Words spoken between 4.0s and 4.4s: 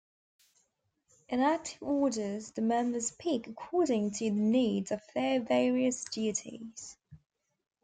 to the